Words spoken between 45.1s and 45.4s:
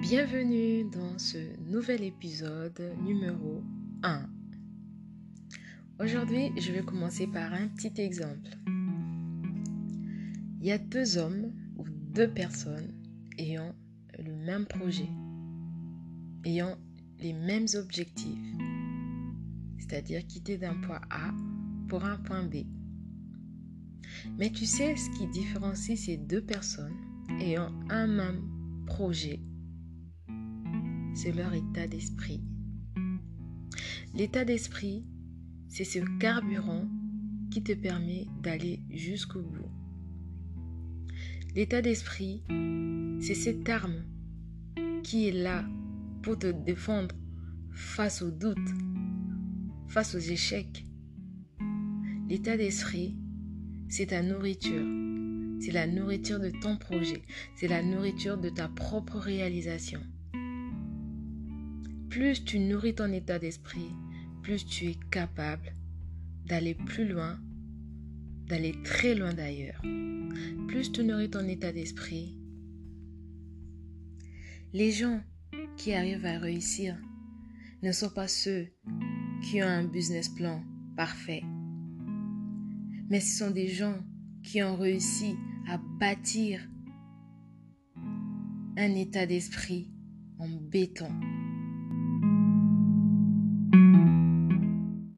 est